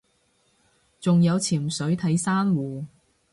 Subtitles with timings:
[0.99, 2.83] 仲有潛水睇珊瑚